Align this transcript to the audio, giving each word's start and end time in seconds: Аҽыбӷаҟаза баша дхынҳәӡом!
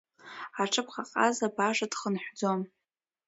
Аҽыбӷаҟаза 0.61 1.47
баша 1.55 1.87
дхынҳәӡом! 1.91 2.61